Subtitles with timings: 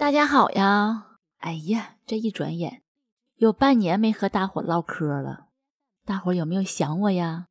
[0.00, 1.18] 大家好呀！
[1.40, 2.80] 哎呀，这一转眼
[3.36, 5.48] 有半年没和大伙唠嗑了，
[6.06, 7.48] 大伙有没有想我呀？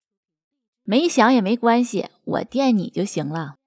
[0.81, 3.57] 没想也没关系，我惦你就行了。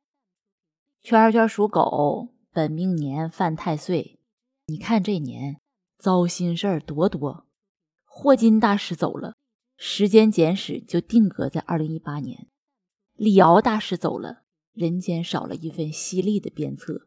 [1.01, 4.19] 圈圈属狗，本命年犯太岁，
[4.67, 5.61] 你看这年
[5.97, 7.47] 糟心事儿多多。
[8.05, 9.37] 霍金大师走了，
[9.77, 12.49] 时间简史就定格在二零一八年；
[13.15, 14.43] 李敖大师走了，
[14.73, 17.07] 人间少了一份犀利的鞭策。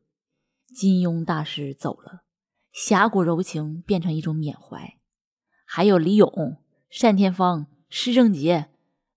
[0.76, 2.24] 金庸大师走了，
[2.74, 4.98] 侠骨柔情变成一种缅怀。
[5.66, 6.58] 还有李咏、
[6.99, 8.68] 单田芳、施正杰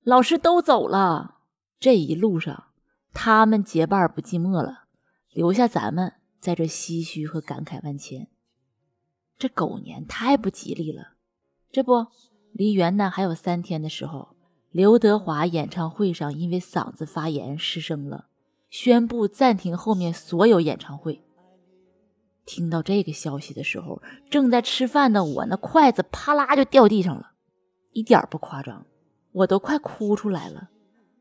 [0.04, 1.38] 老师都走了，
[1.80, 2.68] 这一路上
[3.12, 4.84] 他们结伴不寂寞了，
[5.32, 8.28] 留下咱们在这唏嘘和感慨万千。
[9.36, 11.14] 这狗年太不吉利了，
[11.72, 12.06] 这不，
[12.52, 14.36] 离元旦还有三天的时候，
[14.70, 18.28] 刘德华演唱会上因为嗓子发炎失声了，
[18.70, 21.24] 宣布暂停后面所有演唱会。
[22.48, 27.32] 听到这个消息的时候，正在吃饭的我，那筷子啪啦就掉地上了，
[27.92, 28.86] 一点不夸张，
[29.32, 30.70] 我都快哭出来了。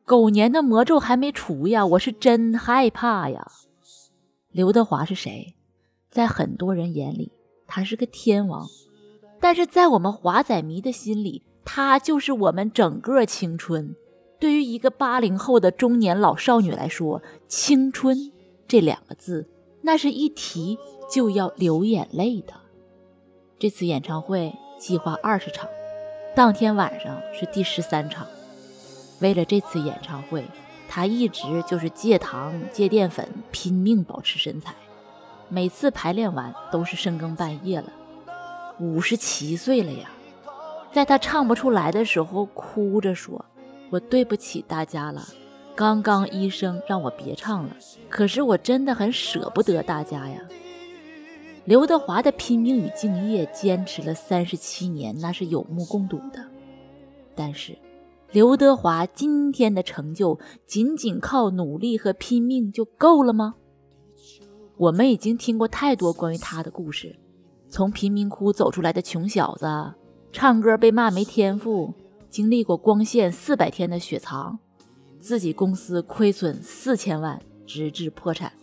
[0.05, 3.45] 狗年的魔咒还没除呀，我是真害怕呀。
[4.53, 5.55] 刘德华是谁？
[6.09, 7.33] 在很多人眼里，
[7.67, 8.65] 他是个天王，
[9.41, 13.93] 但是在我们华仔迷的心里，他就是我们整个青春。
[14.39, 18.31] 对于一个八零后的中年老少女来说，青春
[18.65, 19.49] 这两个字，
[19.81, 20.77] 那是一提。
[21.09, 22.53] 就要流眼泪的。
[23.59, 25.67] 这次演唱会计划二十场，
[26.35, 28.27] 当天晚上是第十三场。
[29.19, 30.43] 为了这次演唱会，
[30.87, 34.75] 他一直就是戒糖、戒淀粉，拼命保持身材。
[35.49, 37.91] 每次排练完都是深更半夜了。
[38.79, 40.11] 五十七岁了呀，
[40.91, 43.43] 在他唱不出来的时候，哭着说
[43.89, 45.27] ：“我对不起大家了。
[45.73, 47.69] 刚刚医生让我别唱了，
[48.09, 50.41] 可是我真的很舍不得大家呀。”
[51.67, 56.41] 刘德华的拼命与敬业，坚持了三十七年，那是有目共睹的。
[57.35, 57.77] 但是，
[58.31, 63.55] 刘德华今天的成就，仅仅靠努力和拼命就够了吗？
[64.77, 67.19] 我们已经听过太多关于他的故事：
[67.67, 69.67] 从贫民窟走出来的穷小子，
[70.31, 71.93] 唱歌被骂没天赋，
[72.29, 74.57] 经历过光线四百天的雪藏，
[75.19, 78.53] 自己公司亏损四千万，直至破产。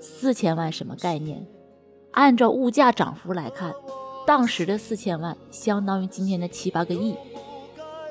[0.00, 1.46] 四千万什么概念？
[2.12, 3.72] 按照物价涨幅来看，
[4.26, 7.14] 当时的四千万相当于今天的七八个亿。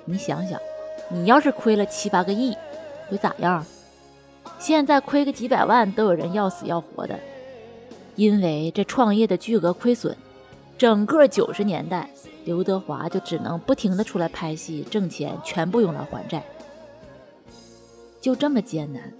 [0.05, 0.59] 你想想，
[1.09, 2.55] 你要是亏了七八个亿，
[3.09, 3.65] 会咋样？
[4.59, 7.19] 现在亏个几百万都有人要死要活的。
[8.15, 10.15] 因为这创业的巨额亏损，
[10.77, 12.09] 整个九十年代，
[12.45, 16.43] 刘德华就只能不停的出来拍戏挣钱，全部用来还债。
[18.21, 19.13] 就这么艰难，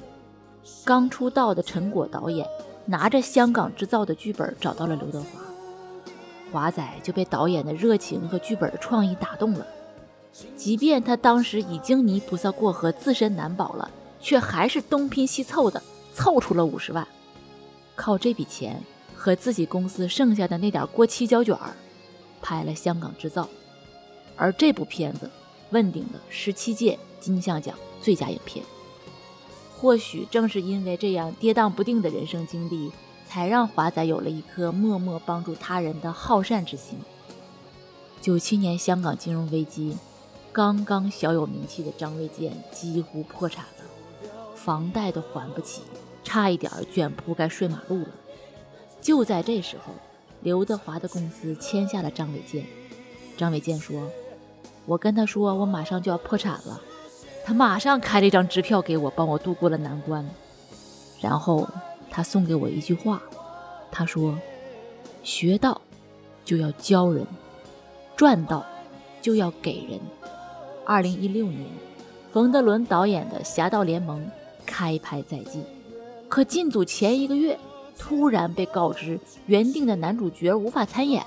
[0.84, 2.48] 刚出道的陈果导演。
[2.88, 5.28] 拿着香港制造的剧本找到了刘德华，
[6.52, 9.68] 华仔就被导演的热情和剧本的创意打动了。
[10.56, 15.82] 即便他当时已经泥菩萨过河，自身难保了，却还是东拼西凑的
[16.14, 17.06] 凑出了五十万。
[17.96, 18.82] 靠这笔钱
[19.16, 21.76] 和自己公司剩下的那点过期胶卷儿，
[22.42, 23.44] 拍了《香港制造》，
[24.38, 25.30] 而这部片子
[25.72, 28.64] 问鼎了十七届金像奖最佳影片。
[29.80, 32.92] 或许正是因为这样跌宕不定的人生经历，
[33.28, 36.98] 才让华仔有了一颗默默帮助他人的好善之心。
[38.20, 39.96] 九七年香港金融危机，
[40.52, 45.84] 刚刚小有名气的张卫健几乎破产了，房贷都还不起，
[46.24, 48.10] 差一点卷铺盖睡马路了。
[49.00, 49.94] 就在这时候，
[50.42, 52.66] 刘德华的公司签下了张卫健。
[53.38, 54.10] 张卫健说
[54.88, 56.82] ：“我跟他说，我马上就要破产了。”
[57.48, 60.30] 他马上开了一张支票给我，帮我度过了难关。
[61.22, 61.66] 然后
[62.12, 63.22] 他送给我一句话，
[63.90, 64.38] 他说
[65.24, 65.80] ：“学到
[66.44, 67.26] 就要教人，
[68.18, 68.66] 赚到
[69.22, 69.98] 就要给人。”
[70.84, 71.70] 二零一六年，
[72.34, 74.20] 冯德伦导演的《侠盗联盟》
[74.66, 75.64] 开拍在即，
[76.28, 77.58] 可进组前一个月，
[77.98, 81.24] 突然被告知原定的男主角无法参演，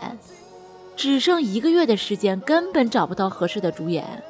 [0.95, 4.23] 只剩一个月的时间，根本找不到合适的主演。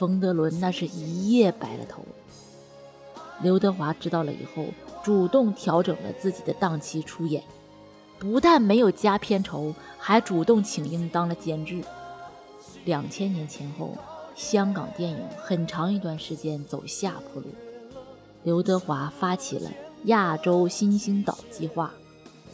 [0.00, 2.02] 冯德伦那是一夜白了头。
[3.42, 4.64] 刘德华知道了以后，
[5.04, 7.44] 主动调整了自己的档期出演，
[8.18, 11.84] 不但没有加片酬，还主动请缨当了监制。
[12.86, 13.94] 两千年前后，
[14.34, 17.48] 香港电影很长一段时间走下坡路。
[18.42, 19.70] 刘德华发起了
[20.04, 21.92] 亚洲新星岛计划，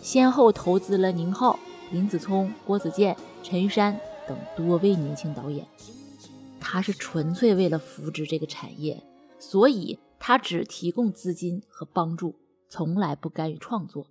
[0.02, 1.56] 先后投资了宁浩、
[1.92, 3.96] 林子聪、郭子健、陈玉珊
[4.26, 5.64] 等多位年轻导演。
[6.68, 9.00] 他是纯粹为了扶植这个产业，
[9.38, 12.34] 所以他只提供资金和帮助，
[12.68, 14.08] 从来不干预创作。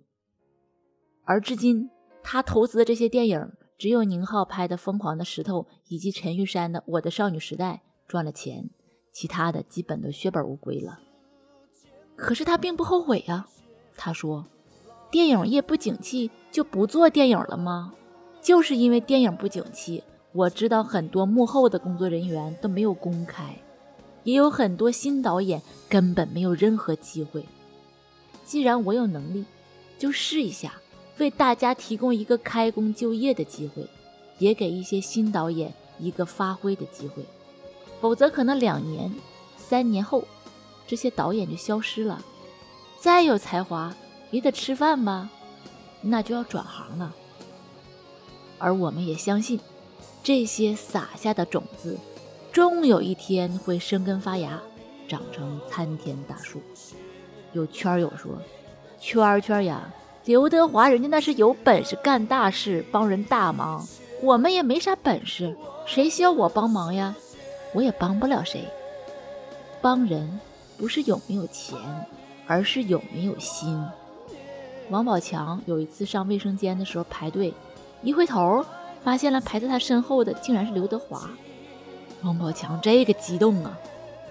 [1.26, 1.90] 而至今，
[2.22, 8.70] 他投资的这些电影，只有宁浩拍的《疯狂的石头》以及陈玉珊的《我的少女时代》赚了钱，
[9.12, 10.98] 其他的基本都血本无归了。
[12.16, 13.46] 可是他并不后悔呀，
[13.98, 14.46] 他说
[15.12, 17.92] ：“电影业不景气，就不做电影了吗？
[18.40, 20.02] 就是因为电影不景气。”
[20.36, 23.56] 我知道很多幕后的工作人员都没有公开，
[24.22, 27.46] 也有很多新导演根本没有任何机会。
[28.44, 29.46] 既然我有能力，
[29.98, 30.74] 就试一下，
[31.16, 33.88] 为大家提供一个开工就业的机会，
[34.38, 37.24] 也给一些新导演一个发挥的机会。
[38.02, 39.10] 否则，可能两年、
[39.56, 40.22] 三年后，
[40.86, 42.22] 这些导演就消失了。
[43.00, 43.96] 再有才华，
[44.30, 45.30] 也得吃饭吧，
[46.02, 47.14] 那就要转行了。
[48.58, 49.58] 而我们也相信。
[50.22, 51.96] 这些撒下的种子，
[52.52, 54.60] 终有一天会生根发芽，
[55.06, 56.60] 长成参天大树。
[57.52, 58.32] 有圈友说
[59.00, 59.88] ：“圈圈呀，
[60.24, 63.86] 刘德华人家那是有本事干大事，帮人大忙。
[64.22, 65.56] 我们也没啥本事，
[65.86, 67.14] 谁需要我帮忙呀？
[67.72, 68.64] 我也帮不了谁。
[69.80, 70.40] 帮人
[70.76, 71.78] 不是有没有钱，
[72.46, 73.82] 而是有没有心。”
[74.90, 77.52] 王宝强有一次上卫生间的时候排队，
[78.02, 78.64] 一回头。
[79.06, 81.30] 发现了排在他身后的竟然是刘德华，
[82.22, 83.78] 王宝强这个激动啊，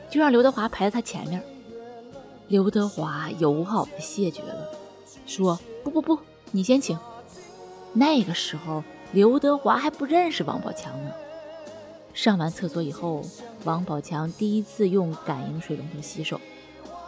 [0.10, 1.42] 就让刘德华排在他前面。
[2.50, 4.68] 刘德华友好的谢绝了，
[5.26, 6.20] 说：“不不不，
[6.52, 7.00] 你先请。”
[7.96, 8.84] 那个时候
[9.14, 11.12] 刘德华还不认识王宝强呢。
[12.14, 13.22] 上完厕所以后，
[13.64, 16.38] 王宝强第一次用感应水龙头洗手，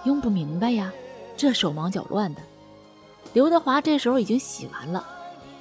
[0.05, 0.93] 用不明白呀，
[1.35, 2.41] 这手忙脚乱的。
[3.33, 5.05] 刘德华这时候已经洗完了，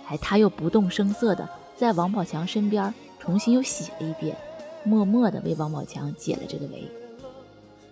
[0.06, 1.48] 哎，他又不动声色的。
[1.76, 4.36] 在王宝强身边重新又洗了一遍，
[4.82, 6.88] 默默地为王宝强解了这个围。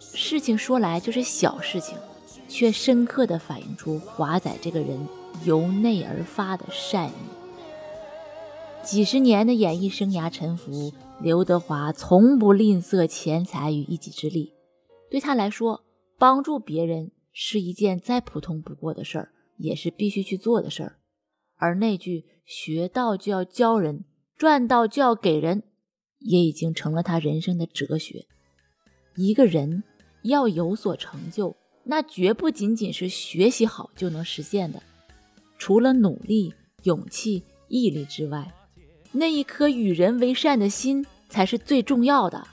[0.01, 1.99] 事情说来就是小事情，
[2.49, 5.07] 却深刻地反映出华仔这个人
[5.45, 7.13] 由内而发的善意。
[8.83, 14.53] 几十年的演艺生涯沉浮，刘德华从不吝啬钱财与一己之力。
[15.11, 15.85] 对他来说，
[16.19, 20.99] 帮助别人是一件再普通不过的事儿，也是必须去做的事儿。
[21.57, 24.05] 而那句“学到就要教人，
[24.37, 25.63] 赚到就要给人”，
[26.21, 28.27] 也已经成了他人生的哲学。
[29.17, 29.85] 一个人
[30.23, 34.83] 要有所成就，那绝不仅仅是学习好就能实现的。
[35.59, 36.53] 除了努力、
[36.83, 38.53] 勇气、毅力之外，
[39.13, 42.47] 那一颗与人为善的心才是最重要的。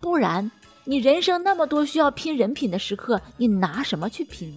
[0.00, 0.50] 不然，
[0.84, 4.56] 你人生那么多需要拼人品的时刻，你拿什么去拼？